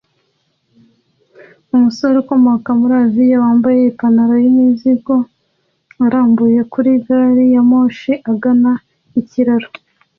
Umusore 1.75 2.15
ukomoka 2.23 2.69
muri 2.79 2.93
Aziya 3.03 3.37
wambaye 3.43 3.79
ipantaro 3.91 4.33
yimizigo 4.43 5.15
arambuye 6.05 6.59
kuri 6.73 6.89
gari 7.05 7.45
ya 7.53 7.61
moshi 7.69 8.11
agana 8.31 8.71
ikiraro 9.19 9.67